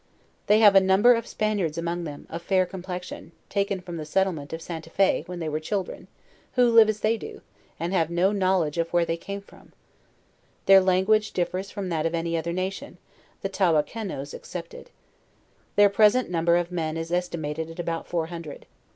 [0.47, 4.13] They have a number of Spaniards among them* of fair complexion, taken from the 150
[4.13, 4.87] JOURNAL OF settlement of St.
[4.87, 6.07] a Fe, when they were children,
[6.53, 7.41] who live as they do,
[7.79, 9.73] and have no knowledge of where they came from.
[10.65, 12.97] Their language differs from that of any other nation,
[13.41, 14.89] the Tawakenoes excepted.
[15.75, 18.65] Their present number of men is es timated at about four hundred.